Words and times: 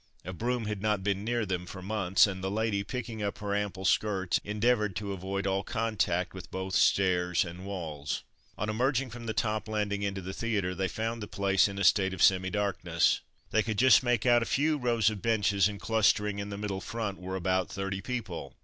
A 0.25 0.33
broom 0.33 0.65
had 0.65 0.81
not 0.81 1.03
been 1.03 1.23
near 1.23 1.45
them 1.45 1.67
for 1.67 1.79
months, 1.83 2.25
and 2.25 2.43
the 2.43 2.49
lady, 2.49 2.83
picking 2.83 3.21
up 3.21 3.37
her 3.37 3.53
ample 3.53 3.85
skirts, 3.85 4.39
endeavoured 4.43 4.95
to 4.95 5.13
avoid 5.13 5.45
all 5.45 5.61
contact 5.61 6.33
with 6.33 6.49
both 6.49 6.73
stairs 6.73 7.45
and 7.45 7.67
walls. 7.67 8.23
On 8.57 8.67
emerging 8.67 9.11
from 9.11 9.27
the 9.27 9.33
top 9.35 9.67
landing 9.67 10.01
into 10.01 10.19
the 10.19 10.33
theatre, 10.33 10.73
they 10.73 10.87
found 10.87 11.21
the 11.21 11.27
place 11.27 11.67
in 11.67 11.77
a 11.77 11.83
state 11.83 12.15
of 12.15 12.23
semi 12.23 12.49
darkness. 12.49 13.21
They 13.51 13.61
could 13.61 13.77
just 13.77 14.01
make 14.01 14.25
out 14.25 14.41
a 14.41 14.45
few 14.47 14.79
rows 14.79 15.11
of 15.11 15.21
benches, 15.21 15.67
and 15.67 15.79
clustering 15.79 16.39
in 16.39 16.49
the 16.49 16.57
middle 16.57 16.81
front 16.81 17.19
were 17.19 17.35
about 17.35 17.69
thirty 17.69 18.01
people. 18.01 18.55